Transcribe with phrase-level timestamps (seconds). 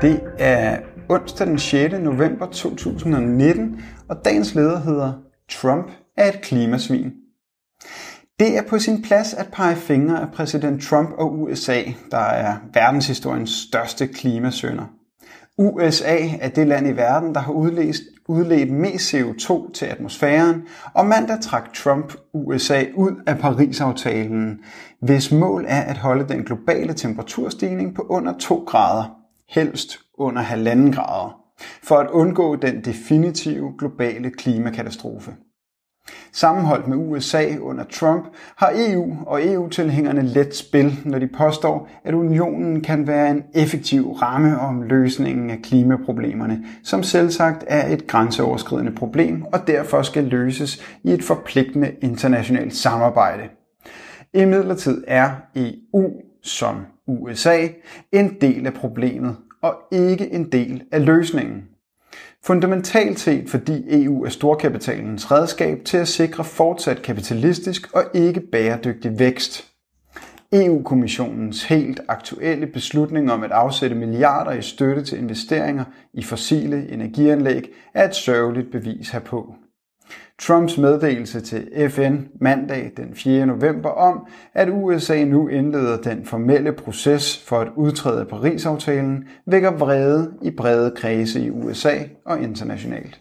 [0.00, 1.94] Det er onsdag den 6.
[2.00, 5.12] november 2019, og dagens leder hedder
[5.50, 7.12] Trump er et klimasvin.
[8.38, 12.56] Det er på sin plads at pege fingre af præsident Trump og USA, der er
[12.74, 14.84] verdenshistoriens største klimasønder.
[15.58, 17.96] USA er det land i verden, der har udledt,
[18.28, 20.62] udledt mest CO2 til atmosfæren,
[20.94, 24.60] og mandag trak Trump USA ud af Paris-aftalen,
[25.00, 29.19] hvis mål er at holde den globale temperaturstigning på under 2 grader,
[29.50, 31.40] helst under 1,5 grader,
[31.82, 35.30] for at undgå den definitive globale klimakatastrofe.
[36.32, 38.24] Sammenholdt med USA under Trump
[38.56, 44.12] har EU og EU-tilhængerne let spil, når de påstår, at unionen kan være en effektiv
[44.12, 50.82] ramme om løsningen af klimaproblemerne, som selvsagt er et grænseoverskridende problem og derfor skal løses
[51.04, 53.42] i et forpligtende internationalt samarbejde.
[54.34, 56.10] Imidlertid er EU,
[56.42, 56.76] som
[57.10, 57.68] USA,
[58.12, 61.64] en del af problemet og ikke en del af løsningen.
[62.44, 69.18] Fundamentalt set, fordi EU er storkapitalens redskab til at sikre fortsat kapitalistisk og ikke bæredygtig
[69.18, 69.70] vækst.
[70.52, 77.70] EU-kommissionens helt aktuelle beslutning om at afsætte milliarder i støtte til investeringer i fossile energianlæg
[77.94, 79.54] er et sørgeligt bevis herpå.
[80.38, 83.46] Trumps meddelelse til FN mandag den 4.
[83.46, 89.70] november om, at USA nu indleder den formelle proces for at udtræde af Paris-aftalen, vækker
[89.70, 91.94] vrede i brede kredse i USA
[92.26, 93.20] og internationalt.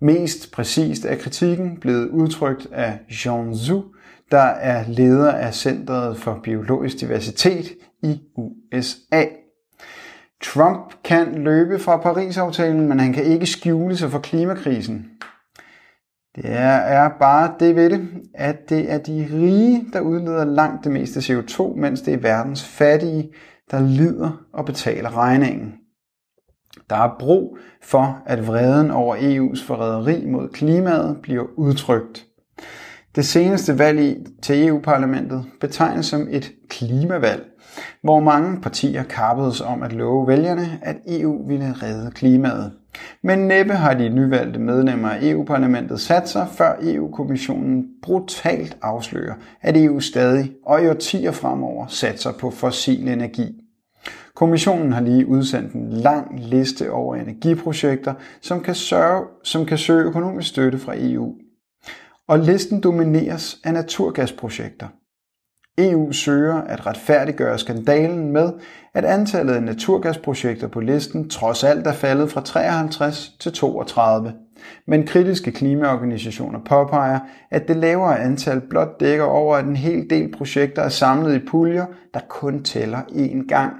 [0.00, 3.84] Mest præcist er kritikken blevet udtrykt af Jean Zhu,
[4.30, 9.24] der er leder af Centeret for Biologisk Diversitet i USA.
[10.42, 15.10] Trump kan løbe fra Paris-aftalen, men han kan ikke skjule sig for klimakrisen.
[16.36, 20.92] Det er, bare det ved det, at det er de rige, der udleder langt det
[20.92, 23.30] meste CO2, mens det er verdens fattige,
[23.70, 25.74] der lider og betaler regningen.
[26.90, 32.26] Der er brug for, at vreden over EU's forræderi mod klimaet bliver udtrykt.
[33.16, 37.44] Det seneste valg til EU-parlamentet betegnes som et klimavalg,
[38.02, 42.72] hvor mange partier kappedes om at love vælgerne, at EU ville redde klimaet.
[43.22, 49.76] Men næppe har de nyvalgte medlemmer af EU-parlamentet sat sig, før EU-kommissionen brutalt afslører, at
[49.76, 53.62] EU stadig og i årtier fremover satser på fossil energi.
[54.34, 60.04] Kommissionen har lige udsendt en lang liste over energiprojekter, som kan, sørge, som kan søge
[60.04, 61.34] økonomisk støtte fra EU.
[62.28, 64.86] Og listen domineres af naturgasprojekter.
[65.78, 68.52] EU søger at retfærdiggøre skandalen med,
[68.94, 74.32] at antallet af naturgasprojekter på listen trods alt er faldet fra 53 til 32.
[74.86, 77.18] Men kritiske klimaorganisationer påpeger,
[77.50, 81.46] at det lavere antal blot dækker over, at en hel del projekter er samlet i
[81.46, 83.74] puljer, der kun tæller én gang.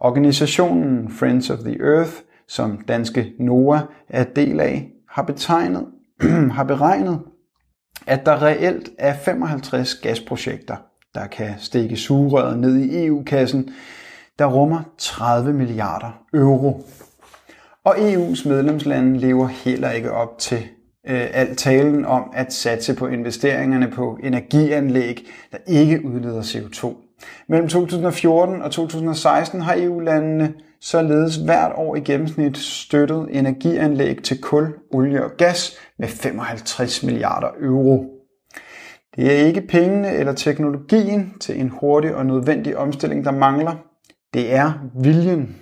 [0.00, 2.12] Organisationen Friends of the Earth,
[2.48, 5.86] som danske NOAA er del af, har, betegnet,
[6.56, 7.20] har beregnet,
[8.12, 10.76] at der reelt er 55 gasprojekter,
[11.14, 13.70] der kan stikke sugerøret ned i EU-kassen,
[14.38, 16.84] der rummer 30 milliarder euro.
[17.84, 20.58] Og EU's medlemslande lever heller ikke op til
[21.08, 27.11] øh, alt talen om at satse på investeringerne på energianlæg, der ikke udleder CO2.
[27.48, 34.74] Mellem 2014 og 2016 har EU-landene således hvert år i gennemsnit støttet energianlæg til kul,
[34.90, 38.04] olie og gas med 55 milliarder euro.
[39.16, 43.74] Det er ikke pengene eller teknologien til en hurtig og nødvendig omstilling, der mangler.
[44.34, 44.72] Det er
[45.02, 45.61] viljen.